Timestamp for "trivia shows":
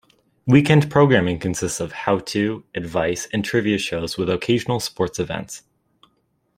3.45-4.17